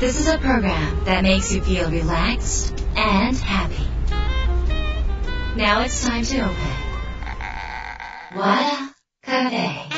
[0.00, 3.86] This is a program that makes you feel relaxed and happy.
[5.56, 6.56] Now it's time to open.
[8.36, 9.94] Wada Cafe.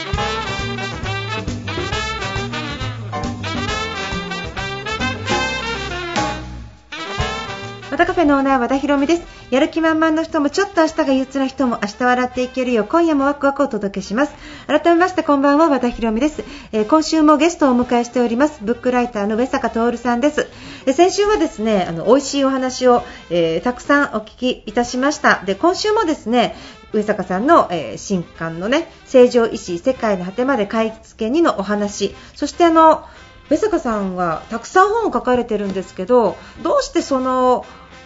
[7.96, 12.83] 和田カフェのオーナー和田博美です やる気満々の人もちょっと明日が憂鬱な人も明日笑っていけるよ。
[12.83, 14.33] う今夜もワクワクお届けします。
[14.65, 20.47] 改めましてこんばんは和田博美です、えー今週もゲストをお迎えしておりますブックライターの上坂徹さんです。
[20.85, 25.43] で先週はですねあの美味しいお話を、えーたくさんお聞きいたしました。
[25.45, 26.55] で今週もですね
[26.93, 32.15] 上坂さんの、えー新刊のね成城石井世界の果てまで買い付けにのお話。
[32.35, 33.03] そしてあの
[33.49, 37.65] 上坂さんはたくさん本を書かれてるんですけどどうしてその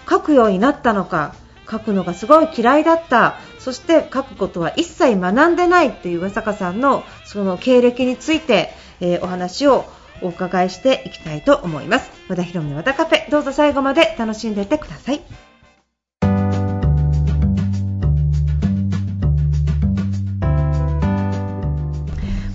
[0.09, 1.35] 書くようになったのか
[1.69, 3.39] 書くのがすごい嫌いだった。
[3.59, 8.69] そして書くことは一切学んでないっていう上坂さんのその経歴について、
[9.01, 9.85] えーお話を
[10.21, 12.09] お伺いしていきたいと思います。
[12.29, 15.44] 和田博美の和田カフェどうぞ最後まで楽しんでいってください。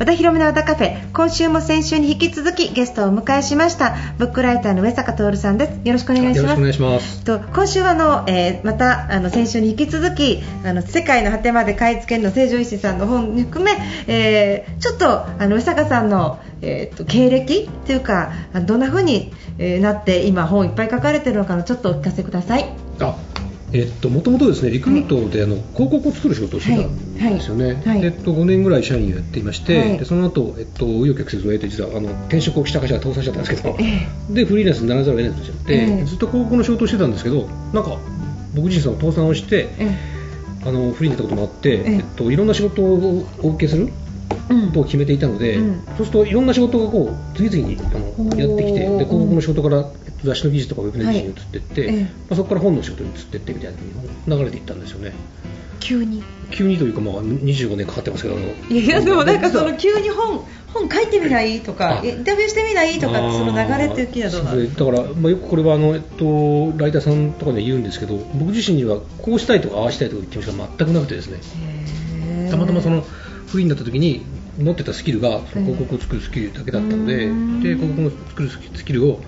[0.00, 7.22] 和田博美の和田カフェ今週も先週に引き続きゲストをお迎えしましたブックライターの上坂徹さんですよろしくお願いします。
[7.22, 13.72] と今週はあの、えーまたあの先週に引き続きあの世界の果てまで買い付けるの成城石井さんの本に含め、
[14.06, 22.64] えーちょっとあの上坂さんの、えーと経歴というかあどんな風に、えーなって今本いっぱい書かれてるのかのちょっとお聞かせください。
[23.00, 23.16] あ、
[23.72, 27.66] えっと元々ですねリクルートであの広告を作る仕事をしてたんですよね。
[27.66, 27.74] はい。
[27.76, 28.04] はい。
[28.04, 29.98] えっと5年ぐらい社員をやっていまして、はい。
[29.98, 35.54] でその後えっと紆余曲折を得て実はあの転職をした会社が倒産しちゃったんですけど、え でフリーランスにならざるを得ないんですよ。
[35.66, 36.04] で、ええ。
[36.04, 37.98] ずっと広告の仕事をしてたんですけど、なんか
[38.54, 39.96] 僕自身その倒産をしてえ。
[40.62, 41.84] あのフリーになったこともあって、ええ。
[41.86, 43.88] えっといろんな仕事をお受けする。
[44.50, 44.66] うん。
[44.68, 45.82] ことを決めていたので、うん。
[45.86, 52.02] そうするといろんな仕事がこう次々にあのやってきてで広告の仕事から、えっと、雑誌の記事とかウェブの記事に移っていって、はいええ。
[52.02, 53.72] まあ、そこから本の仕事に移っていってみたい
[54.26, 55.12] な流れていったんですよね。
[55.80, 56.22] 急に。
[56.50, 58.36] 急にというか、まあ、25年かかってますけど
[58.68, 60.44] いやでもなんかその急に本
[60.74, 61.60] 本書いてみない？
[61.60, 62.04] とかあ。
[62.04, 62.98] インタビューしてみない？
[62.98, 71.38] とかその流れっていうのはだから、まあ、よくこれはあの、えっと、ライターさんとかで言うんですけど僕自身にはこうしたいとかああしたいとかいう気持ちが全くなくてですね。
[72.50, 73.02] たまたまその
[73.46, 74.24] フリーになった時に
[74.60, 77.62] 持ってたスキルが広告を作るスキルだけだったので,、うん。
[77.62, 79.20] で広告の作るスキルを、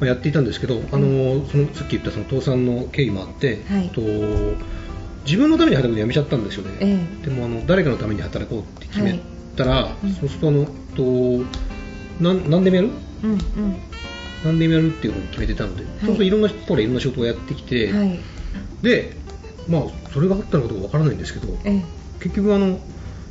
[0.00, 4.00] やっていたんですけど、あのそのさっき言ったその倒産の経緯もあって、と
[5.24, 7.26] 自分のために働くのやめちゃったんですよね、ええ。
[7.26, 9.20] でもあの誰かのために働こうって決め
[9.56, 10.12] たら、うん。
[10.14, 10.66] そうするとあの、
[10.96, 11.44] と、
[12.20, 12.90] なん何でもやる
[13.22, 13.38] うんうん。
[14.44, 18.18] 何でもやるっていうふうに決めてたので、そうするといろんな人からいろんな仕事をやってきて、はい。
[18.82, 19.16] で、
[19.68, 21.82] まあ、それがあったのかどうかわからないんですけど、え。
[22.20, 22.78] 結局あの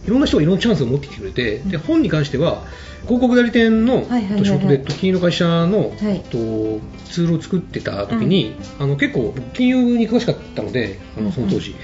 [0.09, 2.65] いろんな人がいろんなチャンスを持ってきてくれて、で本に関しては
[3.03, 4.45] 広告代理店のはいはいはいはい。
[4.45, 5.97] 仕事で金融の会社の、と
[7.05, 11.75] ツールを作ってた時に、あの結構金融に詳しかったのであのその当時、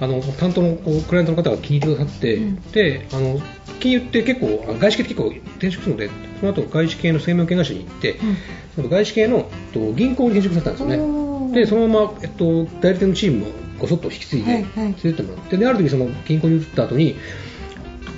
[0.00, 2.60] あの担当のこうクライアントの方が気に入ってくださって、うん。
[2.72, 3.38] であの
[3.80, 8.36] 金融って結構外資系って結構転職するのでその後外資系の生命保険会社に行って、うん。
[8.76, 11.28] その外資系の、と、銀行に転職させたんですよね。
[11.54, 13.48] でそのまま、えっと、代理店のチームを
[13.78, 14.74] ごそっと引き継いで、はいはい。
[14.76, 17.16] 連れてってもらってである時その銀行に移った後に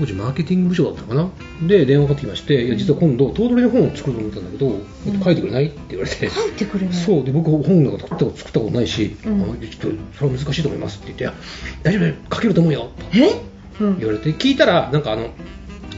[0.01, 1.69] 当時マーケティング部長だったのかな？
[1.69, 6.95] で電話かかってきまして、いや実は今度頭取の本を作ると思ったんだけど、えっと書いてくれないって言われて、書いてくれない。
[6.97, 7.25] そう。
[7.25, 9.43] で僕本なんか作ったこと作ったことないし、うん。
[9.43, 11.39] あのちょっとそれは難しいと思いますって言って
[11.83, 13.43] 大丈夫書けると思うよとえ？
[13.81, 13.99] うん。
[13.99, 15.29] 言われて聞いたらなんかあの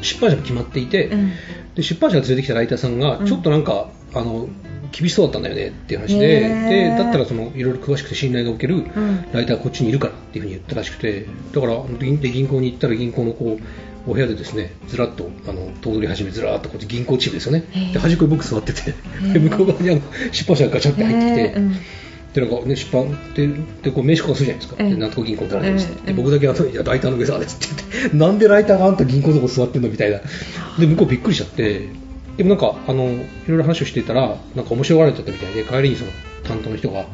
[0.00, 1.30] 出版社が決まっていて、うん。
[1.76, 3.26] で出版社が連れてきたライターさんがうん。
[3.26, 4.48] ちょっとなんか、あの
[4.90, 8.84] 厳しそうだったんだよねっていう話ででだったらそのいろいろ詳しくて信頼がおけるん。
[9.32, 13.62] ライターがこっちにいるからっていうふうに言ったらしくてだから銀で銀行に行ったら銀行のこう
[14.06, 17.64] お部屋でですねずらっとあの頭取り始めずらっとこっち銀行チームですよね。
[17.92, 18.94] で端っこに僕座ってて
[19.38, 20.00] 向こう側にあの
[20.32, 23.46] 出版社がガチャって入ってきて、でなんかね、出版で
[23.82, 24.90] でこう名刺交換するじゃないですか、ええ。
[24.90, 30.20] でなんとか銀行ってあるんでええで僕だけあのいやライターの上沢ですって言って、なんでライターがあんた銀行のとこ座ってんのみたいな、
[30.78, 31.88] で向こうびっくりしちゃって、
[32.36, 36.10] でもなんかあのいろいろ話をしていたら、なんか面白がられちゃったみたいで、帰りにその
[36.44, 37.06] 担当の人が、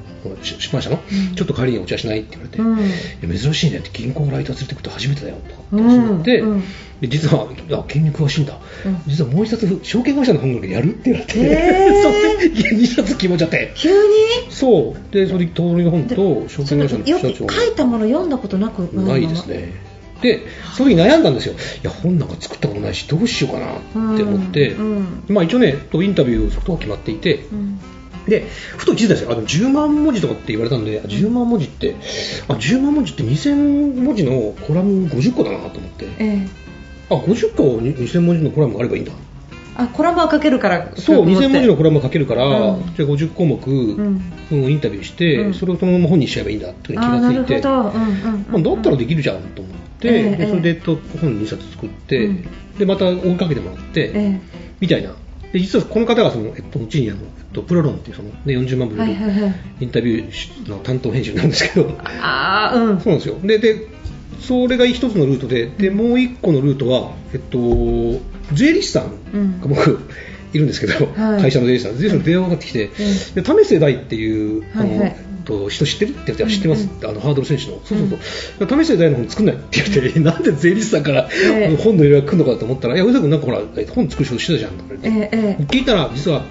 [0.43, 1.35] 出出版社の、うん。
[1.35, 2.59] ちょっと帰りにお茶しないって言われて、
[3.27, 3.39] うん。
[3.39, 6.07] 珍しいねって、銀行のライター連れてくって初めてだよとかってうん。
[6.07, 6.63] 言って、うん。
[7.01, 9.03] で実は、いや、県に詳しいんだ、うん。
[9.07, 12.03] 実はもう一冊、証券会社の本がやるって言われて、へー。
[12.03, 13.73] それで2冊決まっちゃって。
[13.77, 13.95] 急に？
[14.51, 15.15] そう。
[15.15, 19.73] で、それで、通りの本と、証券会社の社長書いたもの読んだことなくないですね。
[20.23, 20.41] で、
[20.75, 21.55] その時悩んだんですよ。
[21.55, 24.97] いや、本なんか作ったことないし、どうしようかなって思って、うん。
[24.97, 25.23] うん。
[25.29, 27.79] まあ一応ね、とインタビューとは決まっていて、うん
[28.29, 28.47] で、
[28.77, 29.33] ふと気づいたんですよ。
[29.33, 31.97] あの、10万文字とかって言われたんで、あ10万文字って、
[32.49, 36.49] あ、10万文字って2000文字のコラム50個だなと思って、ええ。
[37.11, 39.13] あ、50個2000文字のコラムがあればいいんだ。
[39.79, 42.95] あコラムは書けるからそう2000文字のコラムを書けるから、うん。
[42.97, 44.23] じゃあ50項目、ん。
[44.51, 45.55] うんインタビューして、うん。
[45.55, 47.61] それをそのまま本にしちゃえばいいんだって気がついて。
[47.61, 48.65] なるほど、うんうんうん。
[48.65, 52.49] まあだったらできるじゃんと思って、ええでそれでと本2冊作って、うん。
[52.77, 54.41] でまた追いかけてもらって、え。
[54.81, 55.15] みたいな
[55.53, 63.01] で実はこの方がその、えっと、うちにあの、えっと、プロロンっていうその、ね、40万部のインタビューの担当編集なんですけど、ああうん。
[63.01, 63.39] そうなんですよ。
[63.43, 63.87] で、で、
[64.41, 67.59] それが一つのルートで、で、もう一個のルートは、えっと、
[68.53, 70.01] 税理士さんが僕、
[70.53, 71.43] いるんですけど、はい。
[71.43, 72.91] 会社の税理士さん、税理士さんの電話がかかってきて、
[73.35, 74.99] で、為末大っていう、あの、はい。
[74.99, 78.09] はいと人知ってるって言って、知ってます、うんあのハードル選手の、そうそう
[78.59, 81.77] そう、為末大の本作んないって言って、なんで税理士さんから、ええ。
[81.77, 83.61] 本の依頼が来るのかと思ったら、いや、宇佐君なんかほら、
[83.95, 86.45] 本作る仕事してたじゃんとか言って、えええ聞いたら、実は、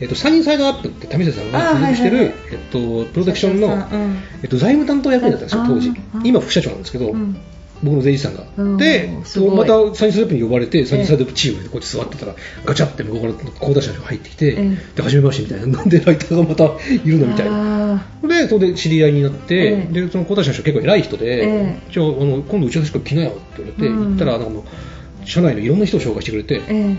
[0.00, 2.28] えっと、サニーサイドアップって為末さんが所属してる、あはい。
[2.28, 4.18] はいはいえっと、プロテクションの、うん。
[4.42, 5.92] えっと、財務担当役員だったんですよ、当時。
[6.24, 7.36] 今、副社長なんですけど、うん
[7.82, 8.44] 僕の税理士さんが。
[8.56, 8.76] うん。
[8.76, 12.34] で、またサニーサイドアップに呼ばれて、サニーサイドアップチームでこうやって座ってたら、
[12.64, 17.94] ガチャって向こうから講談社が入ってきて、えで、初めましてみたいな、な んでライターがまたいるのみたいな。
[18.22, 19.92] あで、それで知り合いになって、ええ。
[19.92, 21.92] で、その講談社の人結構偉い人で、ええ。
[21.92, 24.08] じゃあ、あの、今度うちの人来なよって言われて、うん。
[24.10, 26.96] 行ったら、なんかもう、社内のいろんな人を紹介してくれて、ーえ。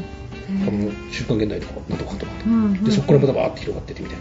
[0.67, 4.17] あの週刊現代とか、なんとかとか、うんで、そこからまたバーって広がってってみたい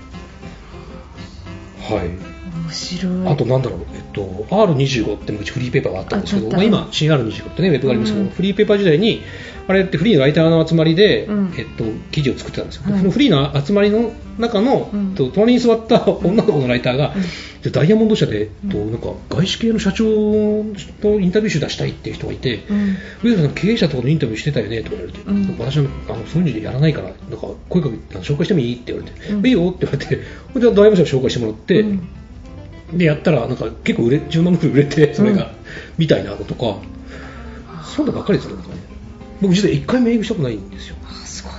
[1.90, 1.96] な。
[1.96, 2.29] はい。
[2.52, 3.28] え面白い。
[3.28, 9.22] あとなんだろう、えっと、R25 って昔フリーペーパーがあったんですけど、まあ、今、新 R25 ってね、ウェブがありますけど、うんフリーペーパー時代に、
[9.70, 11.54] あれってフリーのライターの集まりで、うん。
[11.56, 12.86] えっと、記事を作ってたんですよ。
[12.86, 13.00] ではい。
[13.00, 15.10] そのフリーの集まりの中の、うん。
[15.10, 17.22] えっと隣に座った女の子のライターが、うん。
[17.22, 17.32] じゃ
[17.66, 20.04] あダイヤモンド社で、えっと、なんか外資系の社長
[21.02, 22.96] とインタビュー集出したいっていう人がいて、うん。
[23.22, 30.18] 上田さん経営者とかのインタビューしてたよねとか言われて、うん私はあのそういうのやらないから、なんか声かけ紹介してもいいって言われて、うんいいよって言われて、
[30.52, 32.08] それでダイヤモンド社を紹介してもらって、うん
[32.92, 35.60] でやったらなんか結構売れ10万部くらい売れてそれが、うん
[35.98, 36.78] みたいなのとか
[37.84, 38.64] そんなばっかりですよね
[39.40, 41.52] 僕実は1回も営業したことないんですよあすごい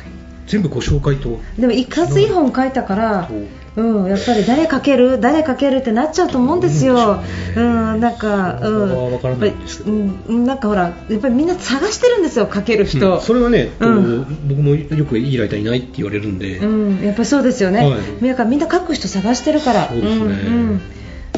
[0.48, 7.24] 全部ご紹介とでも一括いい本書いたからそううん、やっぱり誰書ける誰書けるってなっちゃうと思うんですよ。
[7.56, 9.50] うん、なんか、うん、ないんで
[9.86, 9.90] う
[10.34, 13.16] ん、なんかほら、やっぱりみんな探してるんですよ、書ける人。
[13.16, 17.80] うんそれはね、こううん僕もよくいいライターいないって言われるんで、うん、やっぱりそうですよね。
[17.80, 19.88] はいみんな書く人探してるから。
[19.88, 20.32] そうですねんう
[20.74, 20.82] ん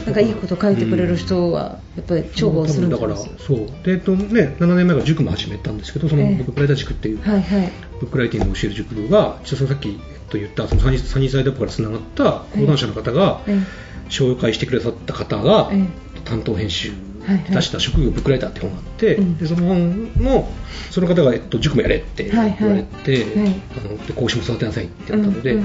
[0.06, 3.58] なんかいいこと書いてくれる人は、やっぱり重宝するんだからじゃないですそう。
[3.84, 6.26] で、えっとね、7年前から塾も始めたんですけどそのえ。
[6.26, 7.72] えブックライター塾っていう、はいはい。
[8.00, 9.96] ブックライティングを教える塾がさっきえっ
[10.30, 13.60] と言ったそのサニーサニーサイドアップからつながった講談社の方がえ
[14.10, 15.88] 紹介してくださった方がえ。
[16.26, 16.92] 担当編集
[17.50, 19.38] 出した職業ブックライターって本があって、うん。
[19.38, 20.50] でその本の
[20.92, 23.62] その方が、えっと、塾もやれって言われて、はい。
[23.78, 25.62] あので講師も育てなさいって言ったので,、で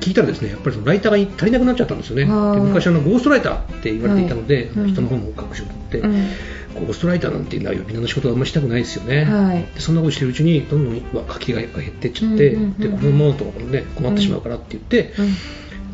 [0.00, 2.24] 聞いたらですねやっぱりそのライターが足りなくなっちゃったんですよね。
[2.24, 6.28] 昔あのゴーストライターって言われていたので、人の本も書く仕事って、うん。
[6.74, 9.62] ゴーストライターなんていうのは呼び名の仕事はあんまりしたくないですよね、はい。
[9.74, 15.12] でそんなことしてるうちにどんどん書きが減ってっちゃって、でこのままとね困ってしまうからって言って、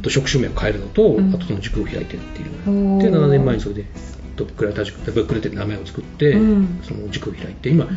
[0.08, 1.34] 職種名を変えるのと、うん。
[1.34, 3.02] あとその塾を開いてるっていう。
[3.02, 3.84] で7年前にそれで
[4.38, 6.80] トップクライタブックレって名前を作って、うん。
[6.82, 7.88] その塾を開いて今、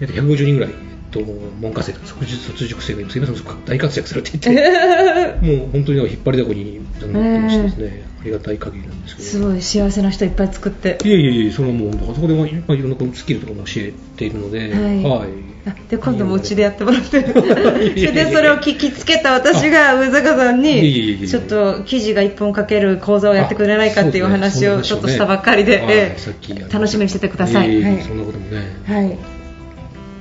[0.00, 0.76] えっと、150人ぐらい、えっ
[1.10, 4.50] と、門下生卒卒塾生がすいません大活躍されていて
[5.42, 9.28] もう本当に引っ張りだこになってましてですね、ありがたい限りなんですけど。
[9.28, 10.98] すごい幸せな人いっぱい作って。
[11.04, 15.02] いえいえいえ、それはもう、あそこでも、まあ、いろんなこのスキルとかも教えているので、はい。
[15.02, 15.50] はい。
[15.66, 17.20] あで今度もうちでやってもらって。
[17.22, 25.92] それでそれを聞きつけた私が上坂さんにちょっと記事が1本書ける講座をやってくれないかっていうお話をちょっとしたばっかりで、はい。
[25.92, 27.76] ええさっきあの楽しみにしててください。
[27.76, 28.02] ええはい。
[28.02, 29.18] そんなこともね、はい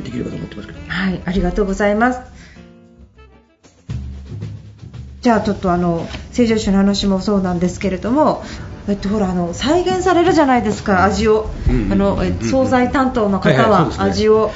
[0.03, 0.79] できればと思ってますけど。
[0.88, 2.21] はい、ありがとうございます。
[5.21, 6.07] じゃあちょっとあの
[6.39, 8.43] 成城石の話もそうなんですけれども、
[8.88, 14.51] えっとほらあの再現されるじゃないですか味を、うんあの惣菜担当の方は味を、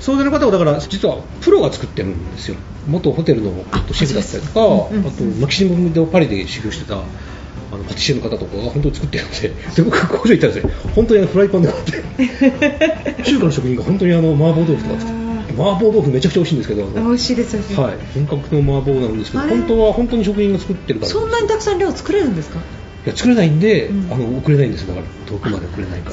[0.00, 2.56] そうでの方はだから実はプロが作ってるんですよ。
[2.86, 5.18] 元ホテルのえっとシェフだったりとかあそうです。
[5.18, 11.74] とマキシムでパリで修行してたあのパティシエの方とかが本当に作ってるのでで僕工場行ったらですね本当にフライパンでこ
[12.18, 13.22] うやって。
[13.24, 15.21] 中華の職人が本当にあの麻婆豆腐とか作って
[15.52, 16.86] 麻婆豆腐めちゃくちゃ美味しいんですけど。
[16.86, 21.12] 美味しいですよね、はい、本格の麻婆なんですけど本当は本当に職人が作ってるから。
[21.12, 22.58] そんなにたくさん量作れるんですか？
[22.58, 24.12] いや作れないんで、うん。
[24.12, 24.94] あの送れないんですよ。
[24.94, 26.10] だから遠くまで送れないか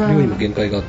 [0.00, 0.12] ら。
[0.12, 0.82] 量にも限界があ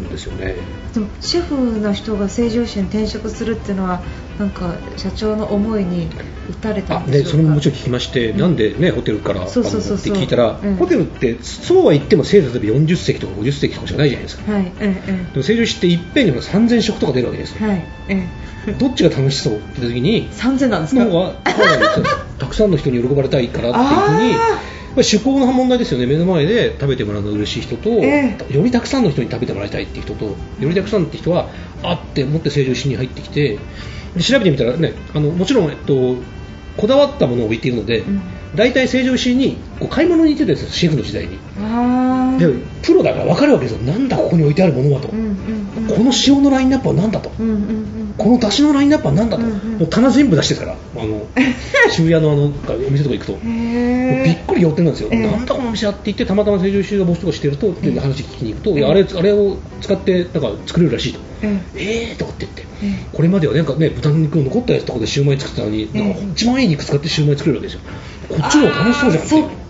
[0.00, 0.56] るんですよね。
[0.94, 4.02] でもシェフの人が成城石に転職するっていうのは
[4.38, 6.08] なんか社長の思いに
[6.50, 7.24] 打たれたあんでしょうか？
[7.24, 8.38] でそれももちろん聞きまして、うん。
[8.38, 10.76] なんで、ね、ホテルからそうそうそうって聞いたら、うん。
[10.76, 18.28] ホテルってそうは言ってもせいぜい例えば40席とか50席とかじゃないじゃないですか、はいええでも成城石っていっぺんにほら3000食とか出るわけですよ、ええはいえ
[18.68, 21.04] えどっちが楽しそうって言った時に3000なんですか？
[21.04, 22.06] なんかそうなんですよ。
[22.38, 24.34] たくさんの人に喜ばれたいからっていうふうに
[24.96, 26.06] あぱり趣向の問題ですよね。
[26.06, 31.50] 目の前で食べてもらうのが嬉しい人と、えよりたくさんの人に食べてもらいたいっていう人とよりたくさんって人は
[31.82, 33.58] あって思って成城石井に入ってきて
[34.16, 36.16] で調べてみたらねあのもちろん、えっと、
[36.78, 38.22] こだわったものを置いているので、うん。
[38.54, 41.38] 大体成城石井にこう買い物に行ってたんですよシェフの時代に。
[41.60, 42.48] あで
[42.82, 43.82] プロだから分かるわけですよ。
[43.82, 45.94] なんだここに置いてあるものはと、うんうんうん。
[45.94, 49.78] この塩のラインナップは何だと、うんうんうんこの出汁のラインナップは何だと、うんうん。
[49.78, 50.72] もう棚全部出してるから。
[50.72, 51.26] あの
[51.90, 53.38] 渋谷のあのお店とか行くと。
[53.42, 55.26] びっくり寄ってるんですよ、ええ。
[55.26, 62.14] なんだこの店はって言って、たまたま成城石井がボスとかしてると、で話聞きに行くと、いやあれあれを使ってなんか作れるらしいと、ええ。
[62.14, 65.98] ーとかって言って、えこれまではなんか、ね、豚肉の残ったやつとかでシューマイ作ってたのに、ええ。
[65.98, 67.80] なんか一番いい肉使ってシューマイ作れるわけですよ、
[68.28, 69.66] こっちの方が楽しそうじゃんって。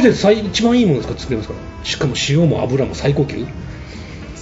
[0.00, 3.46] で一番いいもの使って作れますから、しかも塩も油も最高級、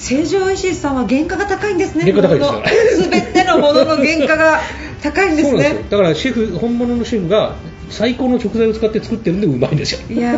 [0.00, 2.10] 成城石井さんは原価が高いんですね。
[2.10, 2.44] 原価高いで
[2.90, 3.04] すよ。
[3.04, 4.60] すべてのものの原価が
[5.02, 5.84] 高いんですね。
[5.90, 7.56] だからシェフ本物のシェフが
[7.90, 10.00] 最高の食材を使って作ってるんでうまいんですよ。
[10.08, 10.34] いや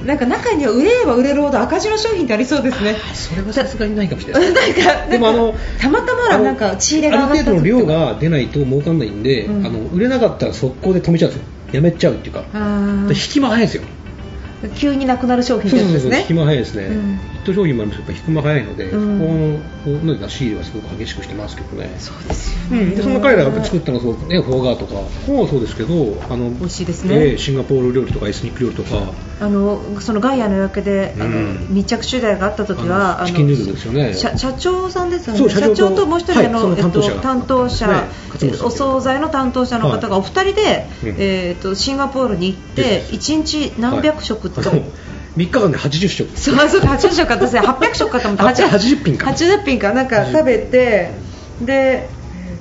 [0.00, 2.96] ーなんか中には売れれば売れるほど赤字の商品ってありそうですね。
[3.14, 4.42] それはさすがにないかもしれない。
[4.52, 12.44] なんかでもあのたまたまなんか仕入れがある上がった程度の量がが出ないと儲かんないんで、うんあの売れなかったら速攻で止めちゃうんですよやめちゃうっていうか。
[13.08, 13.82] 引きも早いんですよ。
[14.68, 15.90] ー急になくなる商品ですね。
[15.92, 17.20] そうそう引きも早いですね、うん。
[17.41, 19.18] ヒット商品もありますけど引きも早いので、うん。
[19.18, 21.94] そこのこうなんか仕入れはすごく激しくしてますけどね。
[21.98, 24.94] そうですよね、うん、でその彼らが作ったのはそう、ね、フォーガーとか。
[25.26, 27.14] フォーもそうですけどあの美味しいですね。
[27.14, 29.12] ええシンガポール料理とかエスニック料理とか。
[29.40, 31.66] あのそのガイアの夜明けで、あのうん。
[31.70, 34.14] 密着取材があった時はチキンヌードルですよね。
[34.14, 35.50] 社社長さんですよね。
[35.50, 37.08] 社長とともう一人あの、担当者。
[37.12, 44.82] がえっと、担当者、お惣菜の担当者の方がお二人で、うんえっとシンガポールに行ってで一日何百食って、あの
[45.36, 46.36] 3日間で80食。
[46.38, 48.38] そうそう80食買ったですね800食買ったもん。
[48.38, 49.30] 8 80品か。
[49.30, 49.92] 80品か。
[49.92, 51.10] なんか食べて
[51.60, 52.08] で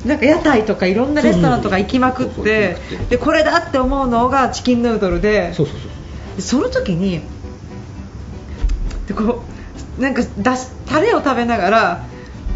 [0.05, 2.77] なんか屋台とかいろんなレストランとか行きまくって
[3.09, 5.53] でこれだって思うのがチキンヌードルで。
[5.53, 6.35] そうそうそう。
[6.37, 7.21] でその時に
[9.07, 9.43] でこ
[9.97, 12.05] うなんかだしタレを食べながら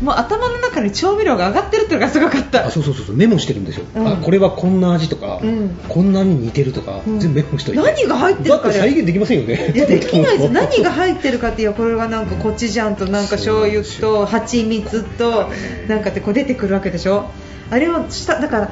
[0.02, 2.68] もう頭の中に調味料が上がってるっていうのがすごかった。
[2.68, 3.16] あそうそうそうそう。
[3.16, 4.08] メモしてるんですよ、うん。
[4.08, 5.70] あこれはこんな味とか、うん。
[5.88, 7.20] こんなに似てるとか、うん。
[7.20, 7.72] 全部メモして。
[7.74, 9.72] 何が入ってるかだって再現できませんよね。
[9.74, 10.52] いやできないです。
[10.54, 15.50] 何が入ってるかっていうこれはなんかコチュジャンとなんか醤油と蜂蜜と
[15.88, 17.26] なんかってこう出てくるわけでしょ？
[17.72, 18.72] あれをしただから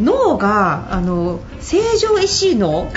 [0.00, 2.90] 脳があの成城石井の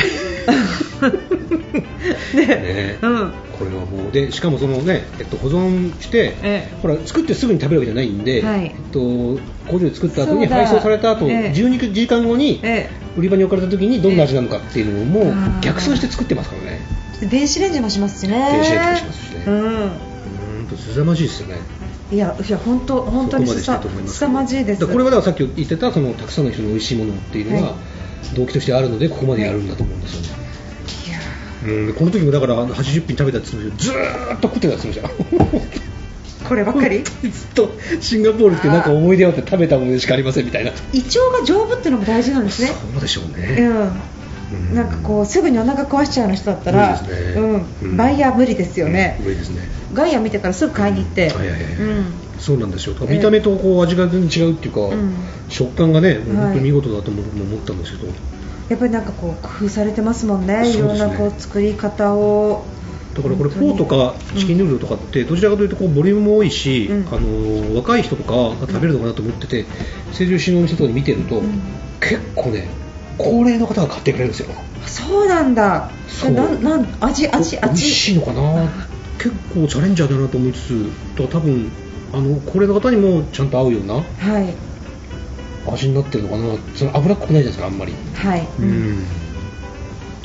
[2.33, 2.47] ね。
[2.47, 2.97] ね。
[3.01, 6.81] うんこれはもうでしかもそのね、えっと、保存して、ええ。
[6.81, 8.65] ほら作ってすぐに食べるわけじゃないんで、はい。
[8.65, 8.99] えっと、
[9.69, 11.53] 工場で作った後に配送された後、ええ。
[11.55, 16.79] 12時間後にえ売り場に置かれた時にどんな味なのかっていうのをも逆算して作ってますからね。
[17.21, 18.33] え電子レンジもしますしね。
[18.51, 19.43] 電子レンジもしますしね。
[19.45, 19.55] うん。
[19.55, 21.57] うーんと凄まじいですよね。
[22.11, 24.81] いやいや本当本当にそこまでしてさまじいです。
[24.81, 27.91] だからこれはだからさっき言ってたそのたくさんの人の美味しいものっていうのが、はい。
[28.35, 30.37] 動機としてあるのでここまでやるんだと思うんですよね、いや
[31.63, 37.03] うん、でこの時もだからあの80品食べたって言ってずーっと食ってたって言ってましたこればっかり？
[37.03, 40.71] ずっとシンガポールってなんか思い出あって食べたものしかありませんみたいな。
[40.91, 42.69] 胃腸が丈夫っていうのも大事なんですね。
[42.69, 44.75] そうでしょううね、ん。
[44.75, 47.07] なんかこうすぐにお腹壊しちゃうような人だったら、ね。
[47.35, 47.65] うん。
[47.83, 47.97] うん。
[47.97, 49.27] バイヤー無理ですよね、うん。
[49.27, 49.61] 上ですね。
[49.93, 52.05] ガイア見てからすぐ買いに行って、はいはいはいうん。
[52.39, 52.95] そうなんですよ。
[52.99, 53.15] ええ。
[53.15, 55.13] 見た目とこう味が全然違うっていうか、ん。
[55.47, 58.11] 食感がね本当に見事だと思,、思ったんですけど
[58.71, 60.61] やっぱりなんかこう工夫されてますもんね。
[60.61, 60.69] ね。
[60.69, 62.63] いろんなこう作り方を。
[63.13, 67.07] だからこれフォーとかチキンヌードルとかってどちらかというとこうボリュームも多いし、うん。
[67.13, 69.65] あの若い人とかが食べるのかなと思ってて
[70.13, 71.61] 成城石井のお店とかで見てると、うん。
[71.99, 72.69] 結構ね
[73.17, 74.47] 高齢の方が買ってくれるんですよ。
[74.81, 75.91] あそうなんだ。
[76.07, 76.31] そう。
[76.31, 78.69] なんなん味味美味味しいのかな？
[79.17, 80.91] 結構チャレンジャーだなと思いつつ
[81.29, 81.69] 多分
[82.13, 84.03] あの高齢の方にもちゃんと合うようなは
[84.39, 84.55] い
[85.67, 86.55] 味になってるのかな？
[86.75, 87.93] その脂っこくないじゃないですかあんまり。
[88.13, 89.05] はい、うん、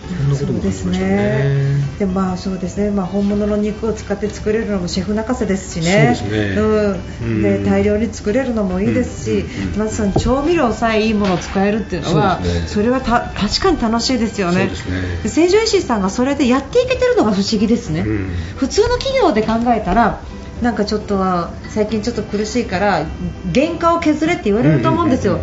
[0.08, 1.76] そんなことも感じましたね。
[1.98, 6.14] でもまあそうですね、まあ、本物の肉を使って作れるのもシェフ泣かせですしね。
[6.16, 6.60] そうですね。
[6.60, 7.00] うん。
[7.22, 7.42] うん。
[7.42, 9.38] で大量に作れるのもいいですし、うん。
[9.38, 9.72] うん。
[9.72, 9.78] うん。
[9.78, 12.86] まずその調味料さえいいものを使えるっていうのはそね。
[12.86, 14.60] れはた確かに楽しいですよね。
[14.60, 15.22] そうですね。
[15.22, 18.34] で成城石井さんがそれでやっていけてるのが不思議ですね、うん。
[18.56, 20.22] 普通の企業で考えたら
[20.62, 23.06] なんかちょっとは最近ちょっと苦しいから
[23.54, 25.38] 原価を削れって言われると思うんですよ。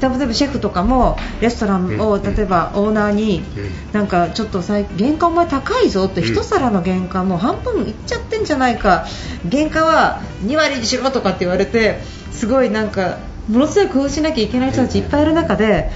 [0.00, 3.92] 例えばシェフとかもレストランを例えばオーナーにうん。
[3.92, 9.06] なんかちょっと最原価お前高いぞってうん一皿の原価もう半分いっちゃってんじゃないか。
[9.50, 12.00] 原価は2割にしろとかって言われて
[12.32, 15.90] すごいなんかものすごい工夫しなきゃいけない人たちいっぱいいる中で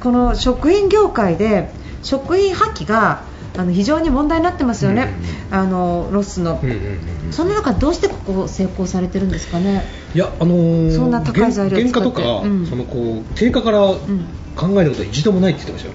[0.00, 1.70] この食品業界で
[2.02, 3.22] 食品破棄が
[3.56, 5.14] あの非常に問題になってますよね、
[5.50, 7.32] あのロスの、うんうんうんうん。
[7.32, 9.84] その中どうしてここ成功されてるんですかね。
[10.14, 12.66] いやあのーそんな高い材料原価とか、うん。
[12.66, 15.94] そのこう定価から考えることは一度もないって言ってましたよ。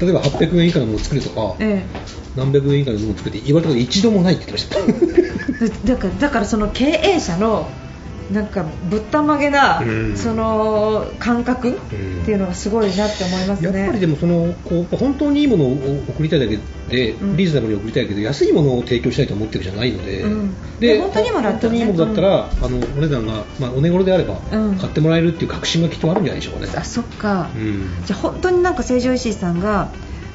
[0.00, 1.84] 例えば800円以下のものを作るとか、え
[2.34, 4.98] 何百円以下のものを作って言われたこと一度もないって言ってまし
[5.58, 5.66] た。
[5.66, 7.68] え だからだからその経営者の
[8.32, 10.16] なんかぶったまげな、うん。
[10.16, 11.74] その感覚っ
[12.24, 13.78] ていうのがすごいなって思いますね。
[13.78, 15.72] やっぱりでもそのこう本当にいいものを
[16.08, 16.58] 送りたいだけ
[16.88, 17.36] で、うん。
[17.36, 20.54] リーズナブルに送りたいけど安いものを提供したいと思ってるじゃないので、うん。
[20.78, 21.78] でで本当にいいものだったらね。
[21.78, 24.76] 本当にいいものだったら、あのお値段が、まあ、お値頃であれば、うん。
[24.76, 26.72] 買ってもらえるっていう確信がきっとあるんじゃないでしょうかね。
[26.76, 27.88] あそっか、うん。
[28.06, 29.90] じゃあ本当になんか成城石井さんが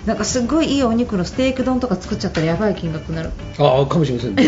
[0.06, 3.32] なんかすごいいいお肉のステーキ丼とか作っちゃったらやばい金額になる。
[3.58, 4.36] ああかもしれません。
[4.36, 4.44] ね。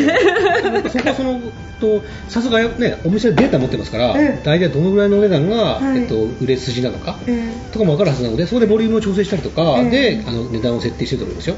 [0.90, 1.40] そこはその
[1.80, 4.42] とさすがねお店でデータ持ってますから、ええ。
[4.44, 6.02] 大体どのぐらいのお値段が、はい。
[6.02, 9.90] えっと売れ筋なのか、えとかも分かるはずなのでそこでボリュームを調整したりとかええ。
[10.18, 11.56] で、あの値段を設定してると思いますよ。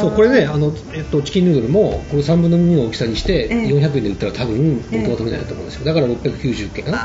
[0.00, 3.66] そうこれねあの、えっと、チキンヌードルもこれ3分の2の大きさにしてええ。
[3.68, 5.84] 400円で売ったら多分ええ元は取れないと思うんですよ。
[5.84, 6.98] だから690円かな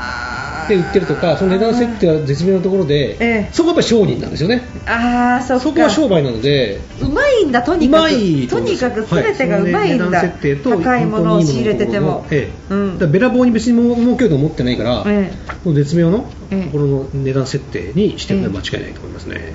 [0.70, 3.50] あーで売ってるとかその値段設定は絶妙なところで、ええ。
[3.52, 4.62] そこはやっぱり商人なんですよね。
[4.86, 6.80] あーそそこは商売なので。
[7.00, 8.10] うまいんだとにかく。
[8.48, 13.12] とにかく全てがうまいんだ、はいその値段設定と高いものを仕入れてても、ええうん。
[13.12, 15.32] べらぼうに別にも儲けようと思ってないから、え
[15.64, 19.54] もう絶妙のええところの値段設定にしてるのはえ間違いないと思いますね、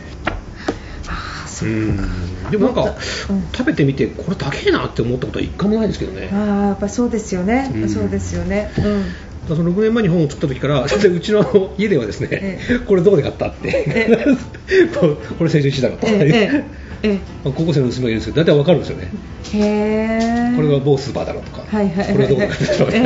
[1.07, 2.84] あーそっうんでもなんか、
[3.29, 3.48] うん。
[3.51, 6.29] 食べてみてこれ高えなって思ったことは一回もないですけどね。
[6.31, 7.89] あーやっぱそうですよね、うん。
[7.89, 9.05] そうですよね、うん、
[9.47, 14.25] その6年前に本を作った時から、 うちの家ではですね、えこれどこで買ったって、え
[15.37, 15.89] これ成長してた。
[15.89, 16.63] のとか、え
[17.03, 19.11] え高校生の娘がいるんですけど、大体わかるんですよね、
[20.55, 22.13] これは某スーパーだろうとか、はいはいはい。
[22.13, 23.03] これはどこで買ったのええええ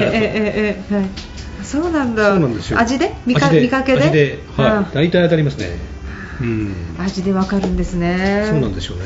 [0.55, 1.05] ええはい。
[1.63, 2.31] そうなんだ。
[2.31, 2.79] そうなんですよ。
[2.79, 3.13] 味で？
[3.25, 4.01] 見か味見かけで？
[4.01, 4.67] 味で、はい。
[4.67, 5.67] あ、大体当たりますね、
[6.41, 8.45] うん、味でわかるんですね。
[8.49, 9.03] そうなんですよね。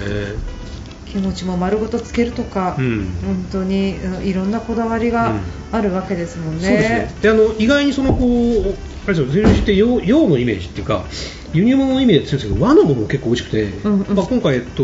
[1.13, 5.35] 気持ちも丸ごとつけるとか、うん本当にうんいろんなこだわりが
[5.71, 6.67] あるわけですもんね。
[6.67, 7.15] そうですね。
[7.21, 11.05] であの意外にそのこうあれですよ、って洋洋のイメージっていうか
[11.53, 14.83] 輸入物のイメージですけど和のものも結構美味しくて、うんうんまあ今回えっと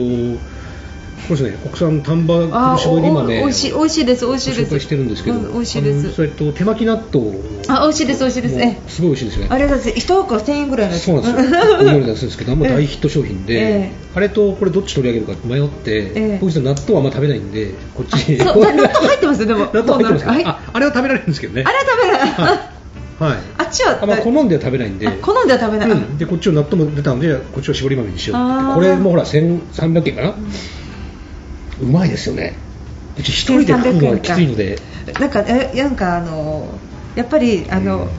[1.27, 4.61] これですね国産丹波絞りお豆お美味しい美味しいです美味しいです。
[4.61, 7.31] ご紹介してるんですけど、うん美味しいですそれと手巻き納豆
[7.67, 9.49] あ美味しいです美味しいですもえすごい美味しいですよね。
[9.51, 11.77] あれだって一袋1000円ぐらいのそうなんですよ。
[11.79, 18.39] お料理出すんですけど、あんま大ヒット商品で、ええあれとこれどっち取り上げるか迷って、ええ僕納豆はあんま食べないんで、こっちに。
[18.39, 19.41] そうな納豆入ってます？
[19.41, 21.63] よでも納豆入ってますああれは食べられるんですけどね。
[21.65, 22.29] あれは食べない。
[22.31, 22.59] はい。
[23.19, 23.37] はい。
[23.57, 25.91] あっちはあまあ、好んでは食べないんで、あ好んでは食べない。
[25.91, 30.33] うん、でこっちは納豆も出たのでこっちは絞り豆にしようこれもほら1300円かな、
[31.81, 32.55] うまいですよね。
[33.17, 34.79] うち一人で食うのはきついので。
[35.19, 36.67] なんかえなんかあの
[37.15, 38.09] やっぱりあの、うん。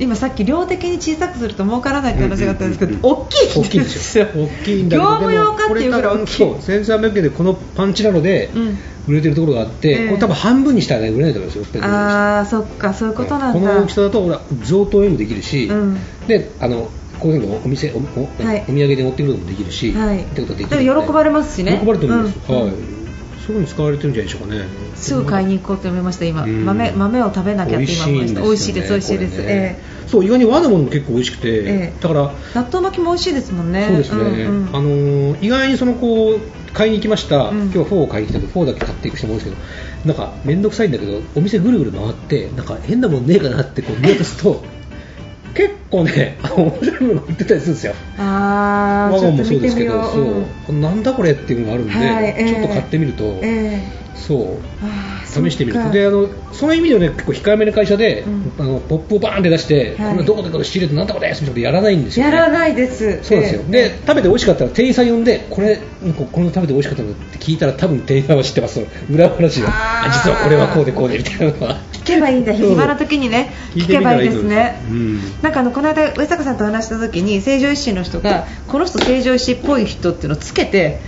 [0.00, 3.22] 今さっき量的に小さくすると儲からないって話があったんですけど、うんうんうん。
[3.22, 4.26] 大きい大きいんですよ。
[4.26, 6.36] 大きいんだけど業務用かっていうぐらい大きい。
[6.36, 8.78] そう1300円でこのパンチなのでうん。
[9.08, 10.06] 売れてるところがあって、ええ。
[10.08, 11.84] これ多分半分にしたらね売れないと思いますよ。
[11.84, 15.98] ああそっかそういうことなんだ、この大きさだとほら贈答にもできるし、うん。
[16.26, 18.64] であのこういうのお店おお,、はい。
[18.68, 20.22] お土産で持ってくることもできるし、はい。
[20.22, 21.78] ってことができる喜ばれますしね。
[21.80, 22.56] 喜ばれると思います、うん。
[22.56, 22.70] はい。
[22.70, 22.82] そういう
[23.46, 24.64] ふうに使われてるんじゃないでしょうかね。
[24.94, 26.24] すぐ買いに行こうと思いました。
[26.24, 26.64] 今、うん。
[26.64, 28.40] 豆豆を食べなきゃって今思いました。
[28.40, 28.86] 美美味しいです。
[28.86, 29.48] す美味しいです、よね。
[29.48, 31.92] えそう意外に和のものも結構美味しくて、ええ。
[32.00, 33.86] だからえ納豆巻きも美味しいですもんね。
[33.86, 34.68] そうですね、んうん。
[34.72, 36.40] あのー意外にそのこう
[36.72, 37.62] 買いに行きました、ん。
[37.64, 39.62] 今日はフォーを買いに来たけどフォーだけ買っていく人も多いですけど
[40.06, 44.62] なんか面倒くさいんだけどお店ぐるぐる回ってなんか変なもんねえかなってこう見落とすと
[45.58, 47.94] 結構ね 面白いもの売ってたりするんですよ。
[48.16, 50.72] ああワゴンもそうですけどそう。
[50.72, 52.48] なんだこれっていうのがあるんで、はいええ。
[52.48, 53.82] ちょっと買ってみると、え
[54.14, 54.86] そう。
[55.26, 55.90] 試してみると。
[55.90, 58.52] であのその意味ではね結構控えめな会社で、うん。
[58.56, 60.12] あのポップをバーンって出して、はい。
[60.12, 63.18] これどこでこれ仕入れてなんだこれみたいなことやらないんですよ、ね、やらないです。
[63.24, 65.80] そうなんですよ、えで食べて美味しかったら店員さん呼んでこれ
[66.14, 68.80] この食べて美味しかったのって聞いたら多分店員さんは知ってます。
[69.10, 69.72] 裏話が。
[70.12, 71.87] 実はこれはこうでこうでみたいなのは。
[71.87, 74.80] 聞けばいいんだ暇な時にね聞けばいいですね。
[74.90, 75.20] うん。
[75.42, 81.00] なんかあのこの間上坂さんと話した時に成城石井の人がこの人成城石井っぽい人っていうのをつけて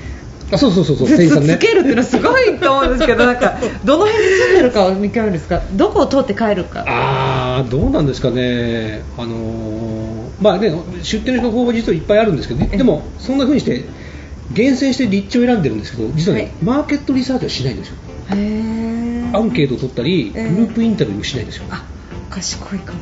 [0.53, 1.57] あそうそうそうそうつ店員さんね。
[1.57, 5.63] つけるっていうのはすごいと思うんですけどなんかどの辺に住んでるかを見極めるんですか？
[5.75, 6.85] どこを通って帰るか。
[6.87, 12.77] あーどうなんですかね、あのーまあね、出店の方法実はいっぱいあるんですけど、え。
[12.77, 13.85] でもそんな風にして
[14.53, 16.53] 厳選して立地を選んでるんですけど実はね、はい。
[16.63, 17.97] マーケットリサーチはしないんですよ
[18.31, 20.51] アンケートを取ったり、ええ。
[20.51, 21.65] グループインタビューもしないんですよ。
[21.71, 21.85] あ
[22.31, 23.01] 賢いかも。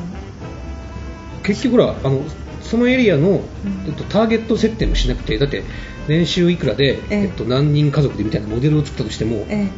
[1.43, 2.23] 結局ほらあの
[2.61, 3.41] そのエリアの、
[3.87, 5.63] えっと、ターゲット設定もしなくてだって
[6.07, 7.15] 年収いくらで、ええ。
[7.23, 9.69] えっと、何人家族でみたいなモデルを作ったとしても、え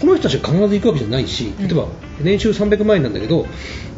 [0.00, 1.88] この人たちが必ず行くわけじゃないしええ例えば
[2.22, 3.46] 年収300万円なんだけど、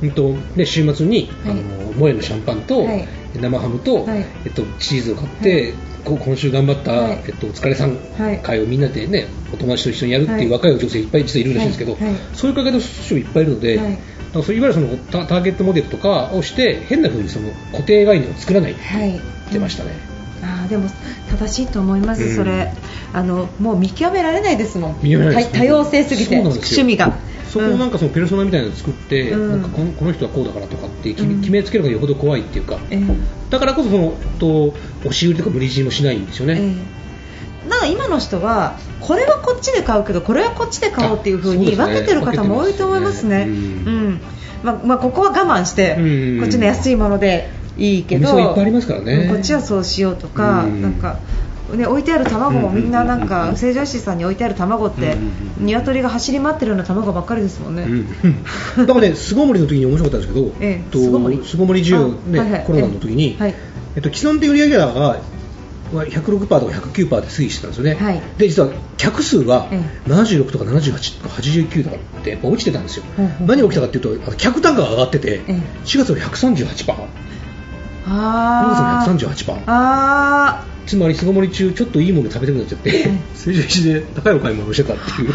[0.02, 1.52] うんとね、週末に、はい。
[1.52, 3.08] あのモエのシャンパンと、はい
[3.40, 4.26] 生ハムと、はい。
[4.44, 5.72] えっと、チーズを買って、はい。
[6.04, 7.24] こ今週頑張った、はい。
[7.26, 8.40] えっと、お疲れさんはい。
[8.40, 10.48] 会をみんなで、ね、お友達と一緒にやるっていうはい。
[10.50, 11.96] 若い女性いっぱい実はいるらしいんですけど、
[12.34, 13.98] そういうかけの人もいっぱいいるので、はい。
[14.42, 19.10] そういわゆるそのタターゲットモデルとかをして変な風にその固定概念を作らないってはい。
[19.10, 19.90] 言ってましたね。
[20.42, 20.88] あーでも
[21.30, 22.36] 正しいと思います、うん。
[22.36, 22.72] それ。
[23.12, 24.98] あのもう見極められないですもん。
[25.02, 27.12] 見極められない多多様性すぎて趣味が
[27.52, 29.50] そこをなんかそのペルソナみたいなのを作って、うん。
[29.50, 31.40] なんかこのこの人はこうだからとかって決め,、うん。
[31.40, 33.00] 決めつけるのがよほど怖いっていうか、ええ。
[33.50, 37.68] だからこそそのと押し売りとか無理強いもしないんですよね、ええ。
[37.68, 43.44] なんか今の人はこれはこっちで買うけどこれはこっちで買おうっていう風に分けてる方も多いと思いますね。
[43.48, 44.20] うん。
[44.62, 46.40] まあまあ、ここは我慢して、うん。
[46.40, 49.14] こっちの安いものでいいけどいっぱいありますからね。
[49.14, 50.80] うんこっちはそうしようとか、うん。
[50.80, 51.18] なんか
[51.76, 55.16] ね、置いてある卵もみんななんか成城石井さんに置いてある卵って、
[55.58, 57.82] 鶏が走り回ってるような卵ばっかりですもんね。
[57.82, 58.06] うん、
[58.86, 61.40] だからね、巣ごもりの時に面白かったんですけど、ええと巣ごもり。
[61.44, 62.64] 巣ごもり需要、ねあはいはい。
[62.64, 63.54] コロナの時に、はい
[63.96, 65.20] えっと、既存的売上高が
[65.92, 68.20] は106%とか109%で推移してたんですよね、はい。
[68.38, 75.52] で実は客数がえ76とか78とか89とかってやっぱ落ちてたんですよ、ほうほう何が起きたかっていうと、客単価が上がってて、ええ。
[75.84, 76.94] 4月は138%、
[78.06, 79.62] あ5ー月も138%。
[79.66, 85.32] あつまり巣ごもり中、ちょっといいもの食べたくなっちゃってうん、成城石井で高いお買い物をしてたっていう。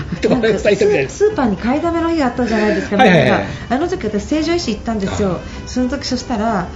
[1.08, 1.10] か。
[1.10, 2.98] スーパーに買いだめの日があったじゃないですか、
[3.70, 6.68] あの時私、成城石井行ったんですよ、その時そしたら、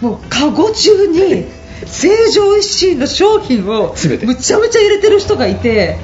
[0.00, 1.46] もうカゴ中に
[1.86, 5.98] 成城石井の商品をむちゃむちゃ入れてる人がいて、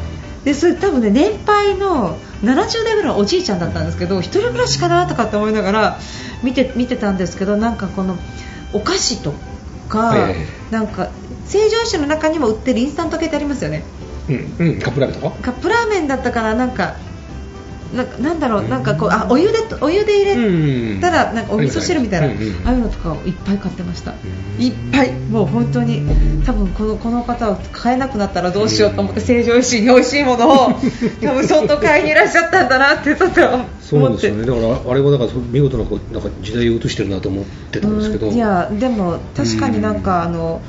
[0.45, 5.99] でそれ多分ね年配の70代ぐらいのおじいちゃんだったんですけど、一人暮らしかなとかって思いながら
[6.43, 8.19] 見て見てたんですけど、なんかこの
[8.73, 9.33] お菓子と
[9.95, 11.09] か、はいはいはいなんか
[11.47, 13.85] 成城石井の中にも売ってるインスタント系ってありますよね。
[14.29, 15.37] うん、うん、カップラーメンとか？
[15.43, 16.97] カップラーメンだったかななんか
[17.95, 24.15] なんかなんだろうなんかこうあお湯でお湯で入れたらなんかお味噌汁みたいな、うんうんああいうのとかをいっぱい買ってました、ん。
[24.59, 25.13] いっぱい。
[25.13, 26.03] もう本当に
[26.45, 30.73] 多分このこの方を買えなくなったらどうしようと思って成城石井に美味しいものを
[31.23, 33.67] 多分相当買いにいらっしゃったんだなってちょっと思って。
[33.81, 38.35] そうなんですよね、だからあれはだから見事なこうなんか時代を映してるなと思ってたんですけど、うん。
[38.35, 40.61] いやでも確かになんか、あの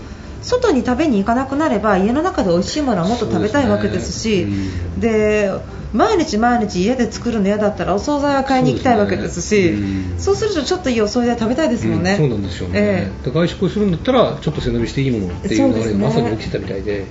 [0.46, 4.56] 外に食べに行かなくなれば家の中で美味しいものはもっと食べたいわけですしですね。
[5.00, 5.52] で
[5.96, 9.74] 毎日毎日家で作るの嫌だったらお惣菜は買いに行きたいわけですし
[10.18, 17.06] そう,、するとちょっといいお惣菜食べたいですもんね、うんそうなんですよね、えで外食をするんだったらちょっと背伸びしていいものっていう流れがまさに起きてたみたいで。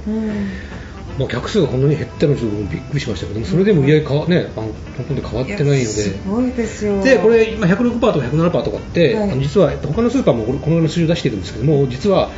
[1.18, 4.66] まあ、客数がこんなに減ったのにちょっとびっくりしましたけどもそれでも売り上げかわ、ね、あの
[4.96, 7.04] ほとんど変わってないのやすでごいですよ。
[7.04, 9.30] でこれ今106%とか107%とかって、はい。
[9.30, 12.30] あの実は他のスーパーもこのこのぐらいの数字を出してるんですけども実は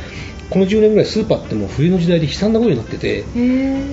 [0.49, 3.23] この10年ぐらいスーパーってもう冬の時代で悲惨なことになってて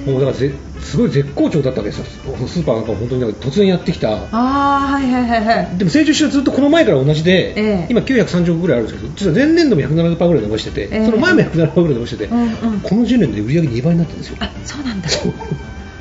[0.07, 2.05] もうだからぜすごい絶好調だったわけですよ。
[2.47, 4.13] スーパーなんか本当になんか突然やってきた。
[4.13, 5.79] ああはいはいはいはい。
[5.79, 7.87] でも成長してはずっとこの前から同じで、ええ。
[7.91, 11.07] 今930億ぐらいあるんですけど実は前年度も170%ぐらい伸ばしてて、ええ。
[11.07, 12.81] その前も170%ぐらい伸ばしてて、うんうん。
[12.81, 14.37] この10年で売り上げ2倍になってるんですよ。
[14.41, 15.09] あそうなんだ。
[15.09, 15.33] そう。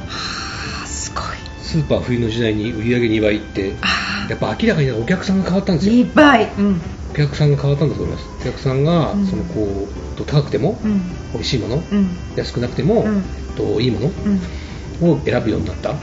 [0.09, 1.23] あすごい。
[1.61, 5.93] スーパー冬の時代に売り上げ2倍ってあやっぱ明らかにお客さんが変わったんですよ。
[5.93, 6.51] 2倍。
[6.57, 6.81] うん
[7.13, 8.28] お客さんが変わったんだと思います。
[8.41, 9.28] お客さんが、うん。
[9.28, 10.99] そのこうと高くても、うん。
[11.34, 12.10] 美味しいもの、うん。
[12.36, 13.23] 安くなくても、うん。
[13.56, 14.08] といいもの
[15.02, 15.12] うん。
[15.12, 15.95] を選ぶようになった。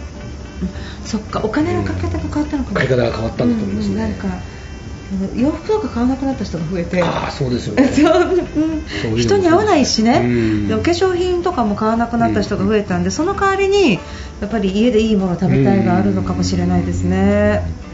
[1.04, 2.76] そっかお金のかけ方が変わったのかな。
[2.76, 4.02] 買い方が変わったんだと思いますね、うん。
[4.02, 4.28] うんなんか
[5.12, 7.02] あの洋服とか買わなくなった人が増えて。
[7.02, 7.90] ああそうですよ ね。
[9.16, 10.68] 人に合わないしね、うん。
[10.68, 13.94] でお化粧品とかも買わなくなった人が増えたんで、その代わりに
[14.40, 17.89] やっぱり家でいいものを食べたいがあるのかもしれないですね。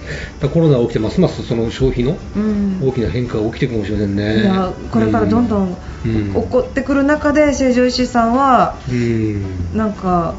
[0.53, 1.21] コロナが起きてます。
[1.21, 2.81] ますその消費のうん。
[2.83, 6.35] 大きな変化が起きていくかもしれませんね、いやこれからどんどんうん。
[6.35, 9.77] 起こってくる中で成城石井さんはうん。
[9.77, 10.35] なんか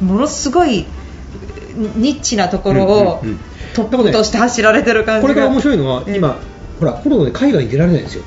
[0.00, 0.86] ものすごい
[1.96, 3.40] ニッチなところをうんうんうん。
[3.74, 5.28] トップとして走られてる感じが。
[5.28, 6.16] これから面白いのは、ええ。
[6.16, 6.38] 今
[6.78, 8.24] ほらコロナで海外に出られないんですよ。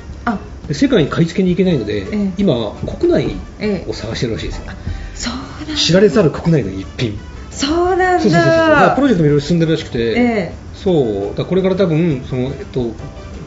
[0.72, 2.32] 世界に買い付けに行けないので、ええ。
[2.38, 4.64] 今国内ええを探してるらしいですよ、
[5.14, 5.76] そうなんだ。
[5.76, 7.16] 知られざる国内の一品。
[7.52, 8.90] そうなんだ。
[8.96, 12.92] プロジェクトもいろいろ進んでるらしくて、ええそうだからこれから多分その、えっと、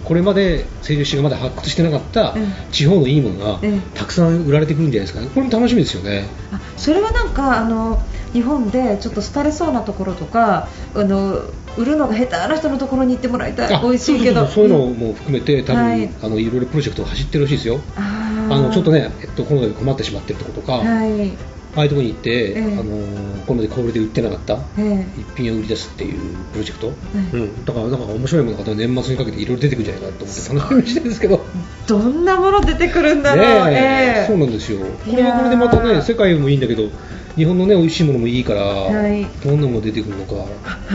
[0.03, 5.27] これまで成城石井がまだ発掘してなかったえ地方のいいものがええたくさん売られてくるんじゃないですかね。
[5.27, 6.25] これも楽しみですよね。
[6.51, 8.01] あそれはなんかあの
[8.33, 11.43] 日本でちょっと廃れそうなところとかあの
[11.77, 13.73] 売るのが下手な人のところに行ってもらいたい。
[13.73, 14.47] あ美味しいけど。
[14.47, 16.05] そうそうそうそういうのも含めて多分、はい。
[16.05, 17.79] い、あのいろいろプロジェクトが走ってるらしいですよ。
[17.95, 22.63] あのちょっとね、えっと、コロナで困ってしまってるところとか、はいああいうところに行って、ええ。
[22.63, 26.93] あのコロナで小売りで売ってなかったえ一品を売り出すっていうプロジェクト、
[27.33, 31.35] えうん、だからなんか面白いものが年末にかけていろいろ出てくるんじゃないかなと思って楽しみにしてるんですけど。
[31.35, 34.19] えどんなもの出てくるんだろう、ねえ。
[34.19, 34.27] ええ。
[34.27, 36.89] そうなんですよ、これはこれでまたね、世界もいいんだけど、
[37.35, 39.25] 日本のね美味しいものもいいから、はい。
[39.43, 40.45] どんなもの出てくるのか、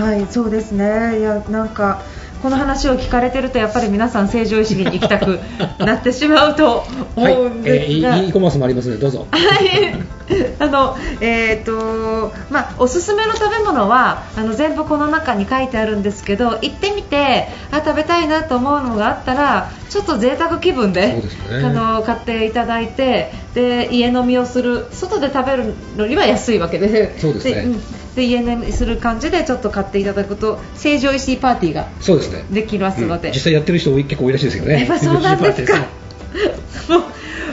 [0.01, 1.19] はいそうですね。
[1.19, 2.03] いやなんか
[2.45, 5.41] この話を聞かれてるとやっぱり皆さん成城石井に行きたく
[5.79, 6.85] なってしまうと
[7.17, 9.27] はい思うんえですが、ー、e コマースもありますので、どうぞ。
[9.31, 10.03] はい
[10.59, 21.57] あのえーとまあ、おすすめの食べ物はあの全部この中に書いてあるんですけど行ってみてあ食べたいなと思うのがあったらちょっと贅沢気分でそうですね。
[21.65, 27.19] あの買っていただいてで家飲みをする外で食べるのには安いわけで。
[27.19, 27.63] そうですね。
[27.63, 27.81] ん。
[28.15, 32.45] で家飲みする感じでちょっと買っていただくと成城石井パーティーがそうですね。
[32.51, 33.35] できますので、うん。
[33.35, 34.79] 実際やってる人結構多いらしいですよね。
[34.81, 35.87] やっぱそうなんですか。
[36.89, 37.03] もう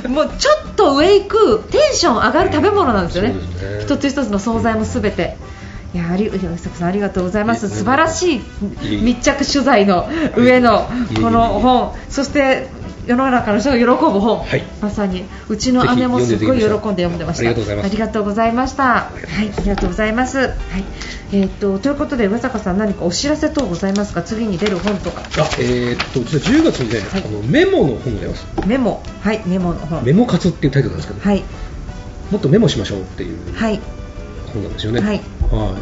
[0.08, 3.34] もうちょっと上行くテンション上がる食べ物なんですよね。
[3.34, 3.40] ね。
[3.82, 5.38] 一つ一つの惣菜もすべて。
[5.94, 7.70] いやあり吉作さんありがとうございます。
[7.70, 8.42] 素晴らしい
[9.02, 10.90] 密着取材の上の
[11.22, 11.94] この本。
[12.10, 12.70] そして
[13.06, 14.64] 世の中の人が喜ぶ本、はい。
[14.82, 17.50] まさにうちの姉もすごい喜んで読んでました。
[17.50, 17.54] あ
[17.88, 18.84] りがとうございました。
[18.84, 19.12] は
[19.44, 19.52] い。
[19.58, 20.38] ありがとうございます。
[20.38, 20.50] はい。
[21.34, 24.22] えーっとということで上坂さん何かお知らせ等ございますか？
[24.22, 25.22] 次に出る本とか。
[25.22, 27.24] あ、えーっと、実は10月にね、はい。
[27.24, 28.46] あのメモの本が出ます。
[28.68, 29.04] メモ。
[29.22, 30.04] はいメモの本。
[30.04, 31.44] メモ活っていうタイトルなんですけど、はい。
[32.32, 33.80] もっとメモしましょうっていうはい。
[34.54, 35.02] 本なんですよね。
[35.02, 35.18] はい。
[35.52, 35.78] は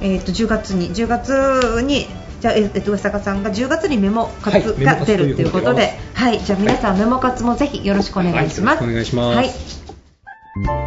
[0.00, 2.06] えー、と10月に10月に
[2.44, 8.84] じゃあ、えー、と上坂さんが10月にメモ活が出るということで、とはい、じゃあ皆さん、メモ活もぜひよろしくお願いします。
[8.84, 9.54] はいよろしくお願いしま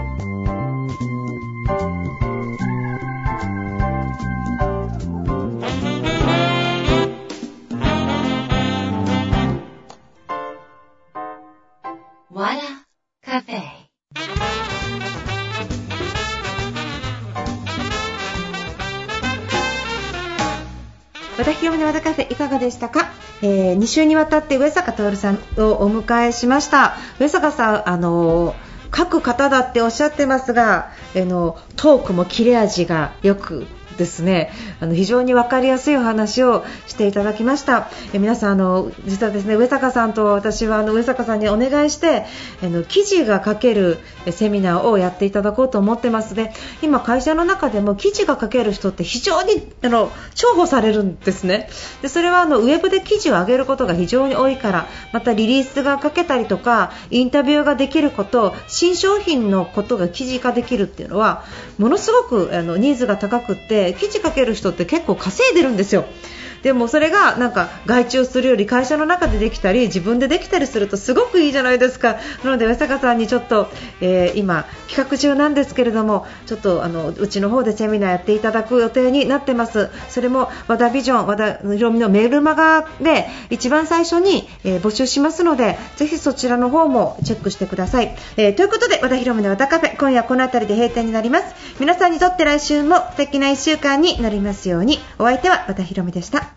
[0.06, 0.27] すはい
[22.58, 23.10] がでしたか、
[23.42, 26.98] え2週にわたって上坂徹さんをお迎えしました。
[27.20, 28.56] 上坂さんあの
[28.96, 33.68] 書く方だっておっしゃってますがあのトークも切れ味がよく
[33.98, 37.90] ですねあの非常に分かりやすいお話をしていただきました。
[38.14, 42.26] え皆さんあの実はですね上坂さんと私はあの上坂さんにお願いして
[42.64, 43.98] あの記事が書ける
[44.32, 46.36] セミナーをやっていただこうと思ってます。
[46.36, 51.70] で今会社の中でも記事が書ける人って非常にあの重宝されるんですね。
[52.02, 61.44] でそれはあのウェブで記事を上げることが非常に多いからまたリリースが書けたりとかインタビューができること新商品のことが記事化できるっていうのは
[61.78, 66.06] ものすごくあのニーズが高くて記事書ける人って結構稼いでるんですよ。
[66.68, 72.18] でもそれがなんか外注するより会社の中でできたり自分でできたりするとすごくいいじゃないですか。
[72.44, 73.70] なので上坂さんにちょっと、
[74.02, 79.90] えー今企画中なんですけれどもちょっとあのうちの方でセミナーやっていただく予定になってます。
[80.10, 91.46] それも和田ビジョン和田ひろみのメールマガで一番最初に、えー募集しますのでぜひそちらの方もチェックしてください、えーということで和田ひろみの和田カフェ今夜この辺りで閉店になります。
[91.80, 95.00] 皆さんにとって来週も素敵な1週間になりますように。
[95.18, 96.57] お相手は和田ひろみでした。